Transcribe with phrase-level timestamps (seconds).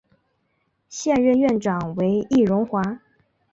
[0.89, 3.01] 现任院长为易荣华。